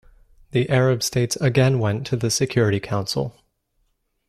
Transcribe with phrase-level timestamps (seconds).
[0.49, 3.35] The Arab states again went to the Security Council.